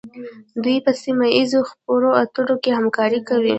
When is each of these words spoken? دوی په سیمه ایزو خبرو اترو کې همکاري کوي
دوی 0.63 0.77
په 0.85 0.91
سیمه 1.03 1.27
ایزو 1.37 1.61
خبرو 1.69 2.09
اترو 2.21 2.55
کې 2.63 2.69
همکاري 2.77 3.19
کوي 3.29 3.49